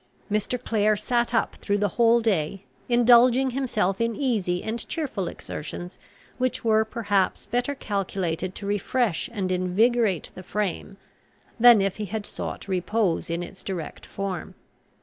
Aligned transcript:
Mr. 0.31 0.59
Clare 0.59 0.97
sat 0.97 1.31
up 1.31 1.57
through 1.57 1.77
the 1.77 1.89
whole 1.89 2.21
day, 2.21 2.65
indulging 2.89 3.51
himself 3.51 4.01
in 4.01 4.15
easy 4.15 4.63
and 4.63 4.87
cheerful 4.87 5.27
exertions, 5.27 5.99
which 6.39 6.65
were 6.65 6.83
perhaps 6.83 7.45
better 7.45 7.75
calculated 7.75 8.55
to 8.55 8.65
refresh 8.65 9.29
and 9.31 9.51
invigorate 9.51 10.31
the 10.33 10.41
frame, 10.41 10.97
than 11.59 11.81
if 11.81 11.97
he 11.97 12.05
had 12.05 12.25
sought 12.25 12.67
repose 12.67 13.29
in 13.29 13.43
its 13.43 13.61
direct 13.61 14.03
form. 14.07 14.55